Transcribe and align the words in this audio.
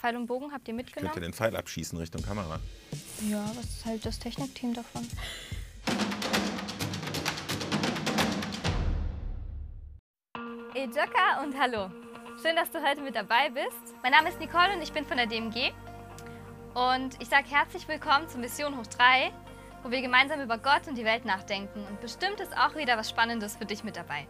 Pfeil 0.00 0.16
und 0.16 0.26
Bogen 0.26 0.50
habt 0.52 0.66
ihr 0.66 0.72
Ich 0.72 0.76
mitgenommen? 0.76 1.12
könnte 1.12 1.26
den 1.26 1.34
Pfeil 1.34 1.54
abschießen 1.54 1.98
Richtung 1.98 2.22
Kamera. 2.22 2.58
Ja, 3.28 3.44
was 3.54 3.64
ist 3.66 3.84
halt 3.84 4.06
das 4.06 4.18
Technikteam 4.18 4.72
davon? 4.72 5.06
Hey 10.72 10.86
Jokka 10.86 11.42
und 11.42 11.58
hallo. 11.58 11.90
Schön, 12.42 12.56
dass 12.56 12.70
du 12.70 12.82
heute 12.82 13.02
mit 13.02 13.14
dabei 13.14 13.50
bist. 13.50 13.94
Mein 14.02 14.12
Name 14.12 14.30
ist 14.30 14.40
Nicole 14.40 14.72
und 14.74 14.80
ich 14.82 14.92
bin 14.92 15.04
von 15.04 15.18
der 15.18 15.26
DMG. 15.26 15.72
Und 16.74 17.20
ich 17.20 17.28
sage 17.28 17.50
herzlich 17.50 17.86
willkommen 17.88 18.26
zur 18.28 18.40
Mission 18.40 18.78
Hoch 18.78 18.86
3, 18.86 19.30
wo 19.82 19.90
wir 19.90 20.00
gemeinsam 20.00 20.40
über 20.40 20.56
Gott 20.56 20.86
und 20.88 20.96
die 20.96 21.04
Welt 21.04 21.26
nachdenken. 21.26 21.84
Und 21.90 22.00
bestimmt 22.00 22.40
ist 22.40 22.56
auch 22.56 22.74
wieder 22.76 22.96
was 22.96 23.10
Spannendes 23.10 23.56
für 23.56 23.66
dich 23.66 23.84
mit 23.84 23.96
dabei. 23.96 24.26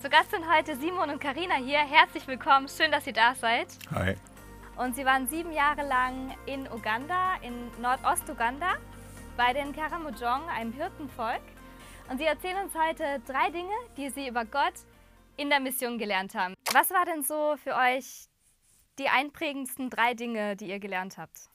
Zu 0.00 0.08
Gast 0.10 0.32
sind 0.32 0.44
heute 0.52 0.76
Simon 0.76 1.10
und 1.10 1.20
Karina 1.20 1.54
hier. 1.54 1.78
Herzlich 1.78 2.26
willkommen. 2.26 2.66
Schön, 2.68 2.90
dass 2.90 3.06
ihr 3.06 3.12
da 3.12 3.36
seid. 3.36 3.68
Hi. 3.94 4.16
Und 4.76 4.96
sie 4.96 5.04
waren 5.04 5.26
sieben 5.28 5.52
Jahre 5.52 5.86
lang 5.86 6.34
in 6.46 6.66
Uganda, 6.70 7.36
in 7.42 7.70
Nordost-Uganda, 7.80 8.76
bei 9.36 9.52
den 9.52 9.74
Karamojong, 9.74 10.48
einem 10.48 10.72
Hirtenvolk. 10.72 11.42
Und 12.10 12.18
sie 12.18 12.24
erzählen 12.24 12.64
uns 12.64 12.74
heute 12.74 13.20
drei 13.26 13.50
Dinge, 13.50 13.74
die 13.96 14.08
sie 14.10 14.28
über 14.28 14.44
Gott 14.44 14.74
in 15.36 15.50
der 15.50 15.60
Mission 15.60 15.98
gelernt 15.98 16.34
haben. 16.34 16.54
Was 16.72 16.90
war 16.90 17.04
denn 17.04 17.22
so 17.22 17.56
für 17.62 17.74
euch 17.74 18.28
die 18.98 19.08
einprägendsten 19.08 19.90
drei 19.90 20.14
Dinge, 20.14 20.56
die 20.56 20.68
ihr 20.68 20.80
gelernt 20.80 21.18
habt? 21.18 21.48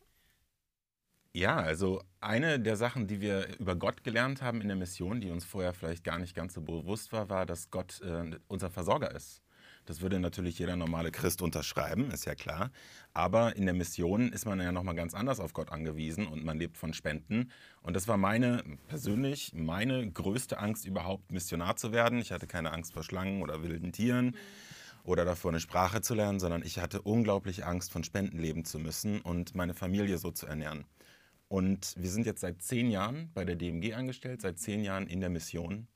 Ja, 1.34 1.58
also 1.58 2.02
eine 2.20 2.60
der 2.60 2.78
Sachen, 2.78 3.08
die 3.08 3.22
wir 3.22 3.60
über 3.60 3.76
Gott 3.76 4.04
gelernt 4.04 4.42
haben 4.42 4.62
in 4.62 4.70
der 4.70 4.78
Mission, 4.78 5.22
die 5.22 5.30
uns 5.30 5.46
vorher 5.46 5.74
vielleicht 5.74 6.04
gar 6.04 6.18
nicht 6.18 6.36
ganz 6.36 6.56
so 6.56 6.62
bewusst 6.62 7.12
war, 7.14 7.30
war, 7.30 7.46
dass 7.46 7.70
Gott 7.70 8.02
äh, 8.02 8.40
unser 8.48 8.72
Versorger 8.72 9.14
ist. 9.14 9.44
Das 9.88 10.02
würde 10.02 10.20
natürlich 10.20 10.60
jeder 10.60 10.76
normale 10.76 11.12
Christ 11.12 11.42
unterschreiben, 11.42 12.12
ist 12.12 12.26
ja 12.26 12.36
klar. 12.36 12.72
Aber 13.14 13.56
in 13.56 13.66
der 13.66 13.74
Mission 13.74 14.34
ist 14.34 14.46
man 14.46 14.60
ja 14.60 14.74
nochmal 14.74 14.96
ganz 14.96 15.14
anders 15.14 15.40
auf 15.40 15.54
Gott 15.54 15.72
angewiesen 15.72 16.28
und 16.28 16.44
man 16.44 16.60
lebt 16.60 16.78
von 16.78 16.94
Spenden. 16.94 17.52
Und 17.82 17.96
das 17.96 18.06
war 18.06 18.18
meine, 18.18 18.64
persönlich, 18.90 19.54
meine 19.56 20.12
größte 20.12 20.60
Angst 20.60 20.86
überhaupt, 20.86 21.32
Missionar 21.32 21.78
zu 21.78 21.94
werden. 21.94 22.20
Ich 22.20 22.34
hatte 22.34 22.48
keine 22.48 22.74
Angst 22.74 22.92
vor 22.92 23.04
Schlangen 23.04 23.42
oder 23.42 23.64
wilden 23.64 23.94
Tieren 23.94 24.36
oder 25.06 25.24
davor 25.24 25.52
eine 25.52 25.62
Sprache 25.62 26.02
zu 26.02 26.16
lernen, 26.16 26.42
sondern 26.42 26.64
ich 26.64 26.80
hatte 26.80 27.02
unglaublich 27.02 27.66
Angst, 27.66 27.94
von 27.94 28.04
Spenden 28.04 28.40
leben 28.40 28.66
zu 28.66 28.80
müssen 28.80 29.22
und 29.22 29.56
meine 29.56 29.74
Familie 29.74 30.18
so 30.18 30.32
zu 30.32 30.48
ernähren. 30.48 30.84
Und 31.48 31.94
wir 31.96 32.10
sind 32.10 32.26
jetzt 32.26 32.42
seit 32.42 32.62
zehn 32.62 32.92
Jahren 32.92 33.32
bei 33.34 33.46
der 33.46 33.56
DMG 33.56 33.94
angestellt, 33.94 34.42
seit 34.42 34.60
zehn 34.60 34.84
Jahren 34.84 35.08
in 35.08 35.22
der 35.22 35.30
Mission. 35.30 35.88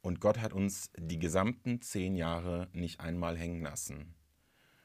Und 0.00 0.20
Gott 0.20 0.38
hat 0.38 0.52
uns 0.52 0.90
die 0.96 1.18
gesamten 1.18 1.82
zehn 1.82 2.14
Jahre 2.14 2.68
nicht 2.72 3.00
einmal 3.00 3.36
hängen 3.36 3.62
lassen. 3.62 4.14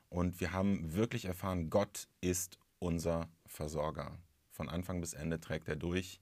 Und 0.10 0.40
wir 0.40 0.52
haben 0.52 0.94
wirklich 0.94 1.26
erfahren, 1.26 1.70
Gott 1.70 2.08
ist 2.22 2.60
unser 2.80 3.30
Versorger. 3.46 4.18
Von 4.52 4.70
Anfang 4.70 5.02
bis 5.02 5.14
Ende 5.14 5.40
trägt 5.40 5.68
er 5.68 5.76
durch. 5.76 6.20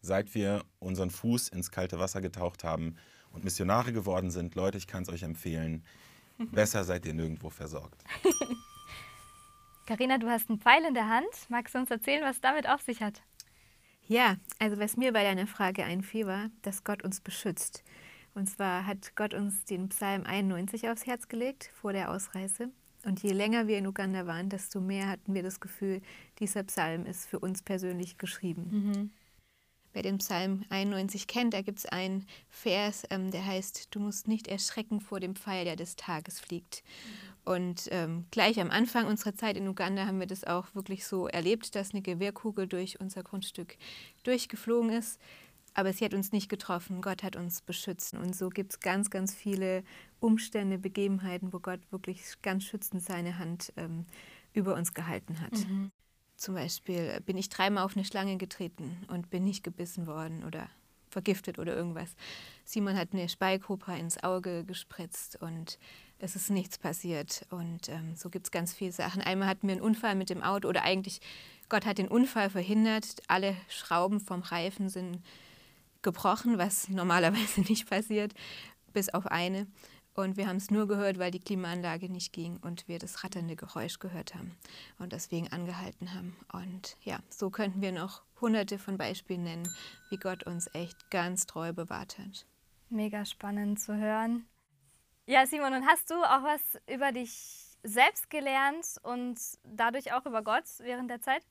Seit 0.00 0.34
wir 0.34 0.64
unseren 0.78 1.10
Fuß 1.10 1.48
ins 1.48 1.70
kalte 1.70 1.98
Wasser 1.98 2.20
getaucht 2.20 2.64
haben 2.64 2.96
und 3.30 3.44
Missionare 3.44 3.92
geworden 3.92 4.30
sind, 4.30 4.54
Leute, 4.54 4.78
ich 4.78 4.86
kann 4.86 5.02
es 5.02 5.08
euch 5.08 5.22
empfehlen, 5.22 5.84
besser 6.52 6.84
seid 6.84 7.06
ihr 7.06 7.14
nirgendwo 7.14 7.50
versorgt. 7.50 8.02
Karina, 9.86 10.16
du 10.16 10.28
hast 10.28 10.48
einen 10.48 10.60
Pfeil 10.60 10.84
in 10.86 10.94
der 10.94 11.08
Hand. 11.08 11.28
Magst 11.48 11.74
du 11.74 11.78
uns 11.78 11.90
erzählen, 11.90 12.22
was 12.22 12.40
damit 12.40 12.68
auf 12.68 12.80
sich 12.80 13.02
hat? 13.02 13.22
Ja, 14.06 14.36
also 14.58 14.78
was 14.78 14.96
mir 14.96 15.12
bei 15.12 15.22
deiner 15.22 15.46
Frage 15.46 15.84
einfiel, 15.84 16.26
war, 16.26 16.50
dass 16.62 16.84
Gott 16.84 17.02
uns 17.02 17.20
beschützt. 17.20 17.82
Und 18.34 18.48
zwar 18.48 18.86
hat 18.86 19.14
Gott 19.14 19.32
uns 19.32 19.64
den 19.64 19.88
Psalm 19.88 20.24
91 20.24 20.88
aufs 20.88 21.06
Herz 21.06 21.28
gelegt 21.28 21.70
vor 21.74 21.92
der 21.92 22.10
Ausreise. 22.10 22.68
Und 23.04 23.22
je 23.22 23.32
länger 23.32 23.66
wir 23.66 23.78
in 23.78 23.86
Uganda 23.86 24.26
waren, 24.26 24.48
desto 24.48 24.80
mehr 24.80 25.08
hatten 25.08 25.34
wir 25.34 25.42
das 25.42 25.60
Gefühl, 25.60 26.00
dieser 26.38 26.62
Psalm 26.64 27.06
ist 27.06 27.26
für 27.26 27.38
uns 27.38 27.62
persönlich 27.62 28.18
geschrieben. 28.18 29.12
Wer 29.92 30.02
den 30.02 30.18
Psalm 30.18 30.64
91 30.70 31.28
kennt, 31.28 31.54
da 31.54 31.62
gibt 31.62 31.78
es 31.78 31.86
einen 31.86 32.26
Vers, 32.48 33.04
ähm, 33.10 33.30
der 33.30 33.46
heißt, 33.46 33.94
du 33.94 34.00
musst 34.00 34.26
nicht 34.26 34.48
erschrecken 34.48 35.00
vor 35.00 35.20
dem 35.20 35.36
Pfeil, 35.36 35.64
der 35.64 35.76
des 35.76 35.94
Tages 35.94 36.40
fliegt. 36.40 36.82
Und 37.44 37.88
ähm, 37.92 38.24
gleich 38.32 38.58
am 38.58 38.70
Anfang 38.70 39.06
unserer 39.06 39.36
Zeit 39.36 39.56
in 39.56 39.68
Uganda 39.68 40.06
haben 40.06 40.18
wir 40.18 40.26
das 40.26 40.44
auch 40.44 40.74
wirklich 40.74 41.06
so 41.06 41.28
erlebt, 41.28 41.76
dass 41.76 41.92
eine 41.92 42.02
Gewehrkugel 42.02 42.66
durch 42.66 42.98
unser 43.00 43.22
Grundstück 43.22 43.76
durchgeflogen 44.24 44.90
ist. 44.90 45.20
Aber 45.74 45.92
sie 45.92 46.04
hat 46.04 46.14
uns 46.14 46.32
nicht 46.32 46.48
getroffen. 46.48 47.02
Gott 47.02 47.22
hat 47.22 47.36
uns 47.36 47.60
beschützt. 47.60 48.14
Und 48.14 48.34
so 48.34 48.48
gibt 48.48 48.72
es 48.72 48.80
ganz, 48.80 49.10
ganz 49.10 49.34
viele 49.34 49.82
Umstände, 50.20 50.78
Begebenheiten, 50.78 51.52
wo 51.52 51.58
Gott 51.58 51.80
wirklich 51.90 52.20
ganz 52.42 52.64
schützend 52.64 53.02
seine 53.02 53.38
Hand 53.38 53.72
ähm, 53.76 54.06
über 54.52 54.74
uns 54.74 54.94
gehalten 54.94 55.40
hat. 55.40 55.52
Zum 56.36 56.54
Beispiel 56.54 57.20
bin 57.26 57.36
ich 57.36 57.48
dreimal 57.48 57.84
auf 57.84 57.96
eine 57.96 58.04
Schlange 58.04 58.36
getreten 58.36 59.04
und 59.08 59.30
bin 59.30 59.44
nicht 59.44 59.64
gebissen 59.64 60.06
worden 60.06 60.44
oder 60.44 60.68
vergiftet 61.10 61.58
oder 61.58 61.76
irgendwas. 61.76 62.14
Simon 62.64 62.96
hat 62.96 63.12
eine 63.12 63.28
Speikobra 63.28 63.96
ins 63.96 64.22
Auge 64.22 64.64
gespritzt 64.64 65.40
und 65.40 65.78
es 66.18 66.36
ist 66.36 66.50
nichts 66.50 66.76
passiert. 66.76 67.46
Und 67.50 67.88
ähm, 67.88 68.16
so 68.16 68.30
gibt 68.30 68.46
es 68.46 68.50
ganz 68.50 68.74
viele 68.74 68.92
Sachen. 68.92 69.22
Einmal 69.22 69.48
hatten 69.48 69.68
wir 69.68 69.74
einen 69.74 69.82
Unfall 69.82 70.14
mit 70.16 70.30
dem 70.30 70.42
Auto 70.42 70.68
oder 70.68 70.82
eigentlich, 70.82 71.20
Gott 71.68 71.86
hat 71.86 71.98
den 71.98 72.08
Unfall 72.08 72.50
verhindert. 72.50 73.22
Alle 73.28 73.56
Schrauben 73.68 74.20
vom 74.20 74.42
Reifen 74.42 74.88
sind 74.88 75.22
gebrochen, 76.04 76.58
was 76.58 76.88
normalerweise 76.88 77.60
nicht 77.68 77.90
passiert, 77.90 78.32
bis 78.92 79.08
auf 79.08 79.26
eine. 79.26 79.66
Und 80.14 80.36
wir 80.36 80.46
haben 80.46 80.58
es 80.58 80.70
nur 80.70 80.86
gehört, 80.86 81.18
weil 81.18 81.32
die 81.32 81.40
Klimaanlage 81.40 82.08
nicht 82.08 82.32
ging 82.32 82.58
und 82.58 82.86
wir 82.86 83.00
das 83.00 83.24
ratternde 83.24 83.56
Geräusch 83.56 83.98
gehört 83.98 84.36
haben 84.36 84.56
und 85.00 85.12
deswegen 85.12 85.48
angehalten 85.48 86.14
haben. 86.14 86.36
Und 86.52 86.96
ja, 87.02 87.18
so 87.30 87.50
könnten 87.50 87.82
wir 87.82 87.90
noch 87.90 88.22
hunderte 88.40 88.78
von 88.78 88.96
Beispielen 88.96 89.42
nennen, 89.42 89.68
wie 90.10 90.16
Gott 90.16 90.44
uns 90.44 90.70
echt 90.72 91.10
ganz 91.10 91.46
treu 91.46 91.72
bewahrt 91.72 92.18
hat. 92.18 92.46
Mega 92.90 93.24
spannend 93.24 93.80
zu 93.80 93.96
hören. 93.96 94.46
Ja, 95.26 95.46
Simon, 95.46 95.74
und 95.74 95.86
hast 95.86 96.10
du 96.10 96.14
auch 96.14 96.44
was 96.44 96.60
über 96.86 97.10
dich 97.10 97.76
selbst 97.82 98.30
gelernt 98.30 98.98
und 99.02 99.38
dadurch 99.64 100.12
auch 100.12 100.26
über 100.26 100.42
Gott 100.42 100.64
während 100.78 101.10
der 101.10 101.22
Zeit? 101.22 101.42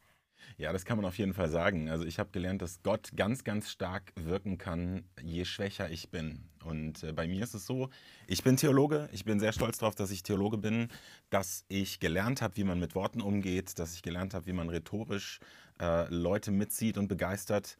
Ja, 0.57 0.71
das 0.71 0.85
kann 0.85 0.97
man 0.97 1.05
auf 1.05 1.17
jeden 1.17 1.33
Fall 1.33 1.49
sagen. 1.49 1.89
Also 1.89 2.05
ich 2.05 2.19
habe 2.19 2.29
gelernt, 2.31 2.61
dass 2.61 2.83
Gott 2.83 3.11
ganz, 3.15 3.43
ganz 3.43 3.71
stark 3.71 4.13
wirken 4.15 4.57
kann, 4.57 5.03
je 5.21 5.45
schwächer 5.45 5.89
ich 5.89 6.09
bin. 6.09 6.49
Und 6.63 7.03
äh, 7.03 7.11
bei 7.11 7.27
mir 7.27 7.43
ist 7.43 7.53
es 7.53 7.65
so, 7.65 7.89
ich 8.27 8.43
bin 8.43 8.57
Theologe, 8.57 9.09
ich 9.11 9.25
bin 9.25 9.39
sehr 9.39 9.51
stolz 9.51 9.79
darauf, 9.79 9.95
dass 9.95 10.11
ich 10.11 10.23
Theologe 10.23 10.57
bin, 10.57 10.89
dass 11.29 11.65
ich 11.67 11.99
gelernt 11.99 12.41
habe, 12.41 12.55
wie 12.57 12.63
man 12.63 12.79
mit 12.79 12.95
Worten 12.95 13.21
umgeht, 13.21 13.79
dass 13.79 13.95
ich 13.95 14.01
gelernt 14.01 14.33
habe, 14.33 14.45
wie 14.45 14.53
man 14.53 14.69
rhetorisch 14.69 15.39
äh, 15.79 16.07
Leute 16.13 16.51
mitzieht 16.51 16.97
und 16.97 17.07
begeistert. 17.07 17.77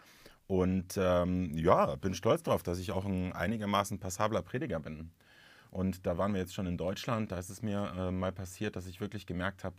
Und 0.47 0.95
ähm, 0.97 1.55
ja, 1.57 1.95
bin 1.95 2.13
stolz 2.13 2.43
darauf, 2.43 2.63
dass 2.63 2.79
ich 2.79 2.91
auch 2.91 3.05
ein 3.05 3.33
einigermaßen 3.33 3.99
passabler 3.99 4.41
Prediger 4.41 4.79
bin. 4.79 5.11
Und 5.71 6.05
da 6.05 6.17
waren 6.17 6.33
wir 6.33 6.41
jetzt 6.41 6.53
schon 6.53 6.67
in 6.67 6.77
Deutschland, 6.77 7.31
da 7.31 7.39
ist 7.39 7.49
es 7.49 7.61
mir 7.61 7.93
äh, 7.97 8.11
mal 8.11 8.31
passiert, 8.31 8.75
dass 8.75 8.85
ich 8.85 9.01
wirklich 9.01 9.25
gemerkt 9.25 9.63
habe, 9.63 9.77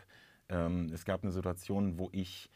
ähm, 0.48 0.90
es 0.92 1.04
gab 1.04 1.22
eine 1.22 1.32
Situation, 1.32 1.98
wo 1.98 2.08
ich 2.12 2.50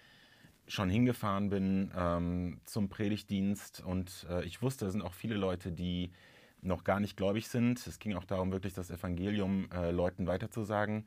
schon 0.66 0.91
hingefahren 0.91 1.49
bin 1.49 1.91
ähm, 1.97 2.60
zum 2.65 2.88
Predigtdienst 2.88 3.82
und 3.84 4.26
äh, 4.28 4.44
ich 4.44 4.60
wusste, 4.60 4.84
da 4.84 4.91
sind 4.91 5.03
auch 5.03 5.15
viele 5.15 5.34
Leute, 5.34 5.72
die 5.72 6.10
noch 6.60 6.84
gar 6.84 7.00
nicht 7.00 7.16
gläubig 7.16 7.48
sind. 7.48 7.87
Es 7.87 7.98
ging 7.98 8.15
auch 8.15 8.25
darum, 8.25 8.53
wirklich 8.53 8.75
das 8.75 8.91
Evangelium 8.91 9.71
äh, 9.72 9.91
Leuten 9.91 10.27
weiterzusagen. 10.27 11.06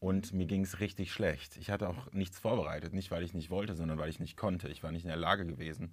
Und 0.00 0.32
mir 0.32 0.46
ging 0.46 0.62
es 0.62 0.78
richtig 0.78 1.12
schlecht. 1.12 1.56
Ich 1.56 1.70
hatte 1.70 1.88
auch 1.88 2.12
nichts 2.12 2.38
vorbereitet, 2.38 2.92
nicht 2.92 3.10
weil 3.10 3.24
ich 3.24 3.34
nicht 3.34 3.50
wollte, 3.50 3.74
sondern 3.74 3.98
weil 3.98 4.10
ich 4.10 4.20
nicht 4.20 4.36
konnte. 4.36 4.68
Ich 4.68 4.82
war 4.82 4.92
nicht 4.92 5.04
in 5.04 5.08
der 5.08 5.16
Lage 5.16 5.44
gewesen. 5.44 5.92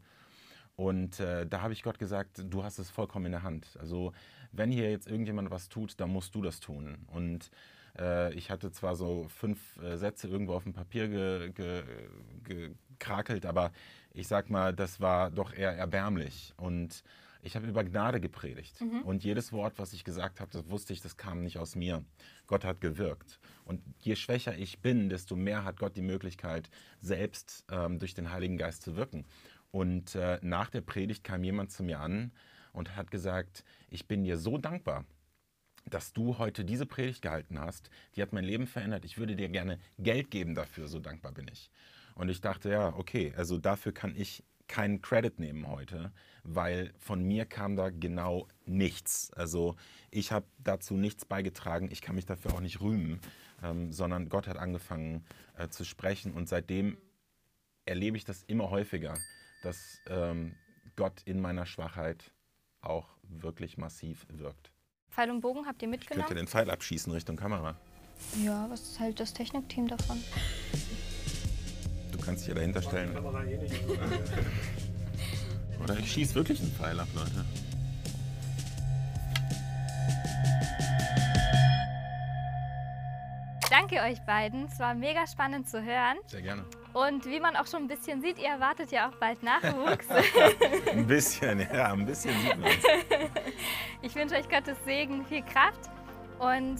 Und 0.75 1.19
äh, 1.19 1.47
da 1.47 1.62
habe 1.62 1.74
ich 1.74 1.84
Gott 1.84 1.97
gesagt, 1.97 2.44
du 2.44 2.63
hast 2.63 2.78
es 2.79 2.90
vollkommen 2.90 3.28
in 3.28 3.31
der 3.31 3.44
Hand. 3.44 3.78
Also 3.79 4.12
wenn 4.51 4.72
hier 4.72 4.91
jetzt 4.91 5.07
irgendjemand 5.07 5.50
was 5.50 5.69
tut, 5.69 6.00
dann 6.00 6.12
musst 6.12 6.35
du 6.35 6.41
das 6.41 6.59
tun. 6.59 6.97
Und 7.07 7.50
äh, 8.00 8.33
ich 8.33 8.51
hatte 8.51 8.72
zwar 8.72 8.95
so 8.95 9.28
fünf 9.29 9.78
äh, 9.78 9.97
Sätze 9.97 10.28
irgendwo 10.28 10.53
auf 10.53 10.63
dem 10.63 10.73
Papier 10.73 11.07
ge, 11.07 11.51
ge, 11.51 11.83
gekrakelt, 12.44 13.45
aber 13.45 13.71
ich 14.13 14.27
sag 14.27 14.50
mal, 14.50 14.74
das 14.74 15.00
war 15.00 15.31
doch 15.31 15.53
eher 15.53 15.75
erbärmlich. 15.75 16.53
Und 16.57 17.03
ich 17.45 17.56
habe 17.56 17.68
über 17.68 17.83
Gnade 17.83 18.19
gepredigt. 18.19 18.81
Und 19.03 19.24
jedes 19.24 19.53
Wort, 19.53 19.77
was 19.77 19.94
ich 19.94 20.03
gesagt 20.03 20.39
habe, 20.39 20.51
das 20.51 20.68
wusste 20.69 20.94
ich, 20.94 21.01
das 21.01 21.15
kam 21.15 21.44
nicht 21.44 21.59
aus 21.59 21.75
mir. 21.75 22.03
Gott 22.47 22.65
hat 22.65 22.81
gewirkt. 22.81 23.39
Und 23.65 23.81
je 24.00 24.15
schwächer 24.15 24.57
ich 24.57 24.80
bin, 24.81 25.09
desto 25.09 25.36
mehr 25.36 25.63
hat 25.63 25.77
Gott 25.77 25.95
die 25.95 26.01
Möglichkeit, 26.01 26.69
selbst 27.01 27.63
ähm, 27.69 28.00
durch 28.00 28.15
den 28.15 28.31
Heiligen 28.31 28.57
Geist 28.57 28.81
zu 28.81 28.95
wirken. 28.95 29.25
Und 29.69 30.15
äh, 30.15 30.39
nach 30.41 30.71
der 30.71 30.81
Predigt 30.81 31.24
kam 31.24 31.44
jemand 31.44 31.71
zu 31.71 31.83
mir 31.83 32.00
an 32.00 32.31
und 32.74 32.95
hat 32.95 33.12
gesagt, 33.12 33.63
ich 33.89 34.07
bin 34.07 34.24
dir 34.24 34.38
so 34.38 34.57
dankbar, 34.57 35.06
dass 35.86 36.14
du 36.14 36.38
heute 36.38 36.66
diese 36.66 36.86
Predigt 36.86 37.22
gehalten 37.22 37.60
hast. 37.60 37.90
Die 38.16 38.22
hat 38.22 38.34
mein 38.34 38.44
Leben 38.44 38.68
verändert. 38.68 39.06
Ich 39.06 39.18
würde 39.18 39.36
dir 39.36 39.50
gerne 39.50 39.80
Geld 40.00 40.32
geben 40.32 40.56
dafür, 40.56 40.88
so 40.88 41.00
dankbar 41.00 41.32
bin 41.32 41.48
ich. 41.52 41.70
Und 42.16 42.30
ich 42.30 42.42
dachte, 42.42 42.70
ja, 42.70 42.94
okay, 42.96 43.34
also 43.36 43.58
dafür 43.58 43.92
kann 43.92 44.16
ich 44.16 44.44
keinen 44.68 45.02
Credit 45.02 45.40
nehmen 45.40 45.68
heute, 45.68 46.12
weil 46.44 46.94
von 46.98 47.24
mir 47.24 47.46
kam 47.46 47.76
da 47.76 47.90
genau 47.90 48.48
nichts. 48.66 49.32
Also 49.34 49.76
ich 50.10 50.32
habe 50.32 50.48
dazu 50.58 50.96
nichts 50.96 51.26
beigetragen. 51.26 51.90
Ich 51.92 52.02
kann 52.02 52.16
mich 52.16 52.26
dafür 52.26 52.54
auch 52.54 52.62
nicht 52.62 52.82
rühmen, 52.82 53.20
ähm, 53.62 53.92
sondern 53.92 54.30
Gott 54.30 54.48
hat 54.48 54.58
angefangen 54.58 55.24
äh, 55.58 55.70
zu 55.70 55.84
sprechen 55.84 56.34
und 56.34 56.50
seitdem 56.50 56.98
erlebe 57.86 58.18
ich 58.18 58.26
das 58.26 58.44
immer 58.44 58.72
häufiger, 58.72 59.14
dass 59.62 60.00
ähm, 60.08 60.56
Gott 60.96 61.22
in 61.26 61.40
meiner 61.40 61.66
Schwachheit 61.66 62.32
auch 62.82 63.08
wirklich 63.24 63.78
massiv 63.78 64.26
wirkt. 64.30 64.72
Pfeil 65.15 65.31
und 65.31 65.39
Bogen 65.39 65.65
habt 65.65 65.81
ihr 65.81 65.88
Ich 65.88 65.91
mitgenommen? 65.91 66.27
könnte 66.27 66.35
den 66.41 66.47
Pfeil 66.47 66.69
abschießen 66.69 67.12
Richtung 67.13 67.38
Kamera. 67.38 67.75
Ja, 68.44 68.65
was 68.69 69.00
hält 69.00 69.17
das 69.21 69.31
Technikteam 69.33 69.88
davon? 69.88 70.21
Du 72.12 72.17
kannst 72.19 72.41
dich 72.41 72.50
ja 72.50 72.56
dahinter 72.56 72.81
stellen. 72.81 73.13
Kamera 73.13 73.45
eh 73.45 73.57
nicht. 73.57 73.75
Oder 75.83 75.97
ich 76.00 76.12
schieße 76.12 76.35
wirklich 76.35 76.59
einen 76.59 76.71
Pfeil 76.73 77.00
ab, 77.00 77.07
Leute. 77.15 77.45
Danke 83.69 84.01
euch 84.01 84.21
beiden. 84.21 84.65
Es 84.65 84.79
war 84.79 84.94
mega 84.94 85.25
spannend 85.27 85.67
zu 85.69 85.83
hören. 85.83 86.17
Sehr 86.27 86.41
gerne. 86.41 86.63
Und 86.94 87.25
wie 87.25 87.39
man 87.39 87.56
auch 87.57 87.67
schon 87.67 87.83
ein 87.83 87.88
bisschen 87.88 88.21
sieht, 88.21 88.38
ihr 88.38 88.47
erwartet 88.50 88.91
ja 88.91 89.09
auch 89.09 89.15
bald 89.17 89.41
Nachwuchs. 89.44 90.06
Ein 90.91 91.07
bisschen, 91.07 91.59
ja, 91.59 91.91
ein 91.91 92.06
bisschen 92.06 92.33
sieht 92.39 92.57
man 92.57 92.71
Ich 94.15 94.21
wünsche 94.21 94.35
euch 94.35 94.47
Gottes 94.47 94.77
Segen, 94.85 95.25
viel 95.25 95.41
Kraft 95.41 95.89
und 96.39 96.77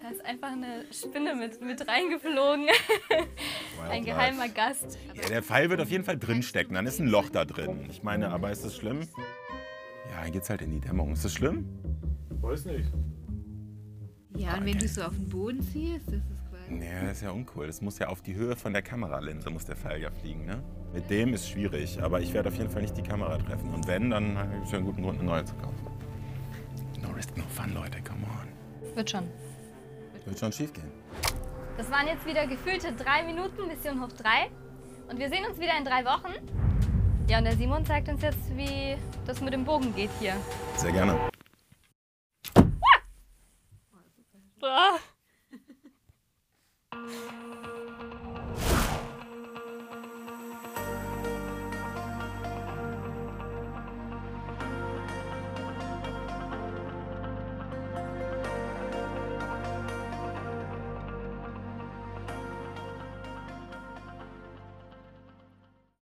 Da 0.00 0.08
ist 0.08 0.24
einfach 0.24 0.52
eine 0.52 0.86
Spinne 0.90 1.34
mit, 1.34 1.60
mit 1.60 1.86
reingeflogen. 1.86 2.68
Ein 3.90 4.02
geheimer 4.06 4.48
Gast. 4.48 4.98
Ja, 5.12 5.28
der 5.28 5.42
Pfeil 5.42 5.68
wird 5.68 5.82
auf 5.82 5.90
jeden 5.90 6.04
Fall 6.04 6.16
drinstecken, 6.18 6.74
dann 6.74 6.86
ist 6.86 6.98
ein 6.98 7.08
Loch 7.08 7.28
da 7.28 7.44
drin. 7.44 7.84
Ich 7.90 8.02
meine, 8.02 8.30
aber 8.30 8.50
ist 8.50 8.64
das 8.64 8.74
schlimm? 8.74 9.06
Ja, 10.10 10.22
dann 10.22 10.32
geht's 10.32 10.48
halt 10.48 10.62
in 10.62 10.70
die 10.70 10.80
Dämmerung. 10.80 11.12
Ist 11.12 11.26
das 11.26 11.34
schlimm? 11.34 11.68
Weiß 12.40 12.64
nicht. 12.64 12.90
Ja, 14.38 14.54
und 14.54 14.64
wenn 14.64 14.78
du 14.78 14.88
so 14.88 15.02
auf 15.02 15.14
den 15.14 15.28
Boden 15.28 15.60
ziehst, 15.60 16.06
das 16.06 16.14
ist. 16.14 16.41
Nee, 16.78 16.90
das 17.02 17.18
ist 17.18 17.22
ja 17.22 17.30
uncool. 17.30 17.66
Das 17.66 17.80
muss 17.80 17.98
ja 17.98 18.08
auf 18.08 18.22
die 18.22 18.34
Höhe 18.34 18.56
von 18.56 18.72
der 18.72 18.82
Kameralinse 18.82 19.50
muss 19.50 19.64
der 19.64 19.76
Pfeil 19.76 20.00
ja 20.00 20.10
fliegen, 20.10 20.44
ne? 20.44 20.62
Mit 20.92 21.10
dem 21.10 21.34
ist 21.34 21.48
schwierig, 21.48 22.02
aber 22.02 22.20
ich 22.20 22.32
werde 22.32 22.48
auf 22.48 22.56
jeden 22.56 22.70
Fall 22.70 22.82
nicht 22.82 22.96
die 22.96 23.02
Kamera 23.02 23.38
treffen. 23.38 23.72
Und 23.72 23.86
wenn, 23.86 24.10
dann 24.10 24.36
es 24.62 24.70
ja 24.70 24.78
einen 24.78 24.86
guten 24.86 25.02
Grund, 25.02 25.18
eine 25.18 25.28
neue 25.28 25.44
zu 25.44 25.54
kaufen. 25.54 25.86
No 27.00 27.10
risk, 27.10 27.36
no 27.36 27.44
fun, 27.48 27.72
Leute, 27.74 27.98
come 28.02 28.24
on. 28.24 28.96
Wird 28.96 29.10
schon. 29.10 29.28
Wird 30.24 30.38
schon 30.38 30.52
schief 30.52 30.72
gehen. 30.72 30.90
Das 31.76 31.90
waren 31.90 32.06
jetzt 32.06 32.26
wieder 32.26 32.46
gefühlte 32.46 32.92
drei 32.92 33.24
Minuten, 33.24 33.66
Mission 33.66 34.00
hoch 34.02 34.12
drei. 34.12 34.50
Und 35.08 35.18
wir 35.18 35.28
sehen 35.28 35.44
uns 35.48 35.58
wieder 35.58 35.76
in 35.78 35.84
drei 35.84 36.04
Wochen. 36.04 36.34
Ja, 37.28 37.38
und 37.38 37.44
der 37.44 37.56
Simon 37.56 37.84
zeigt 37.84 38.08
uns 38.08 38.22
jetzt, 38.22 38.56
wie 38.56 38.96
das 39.26 39.40
mit 39.40 39.52
dem 39.52 39.64
Bogen 39.64 39.94
geht 39.94 40.10
hier. 40.20 40.34
Sehr 40.76 40.92
gerne. 40.92 41.18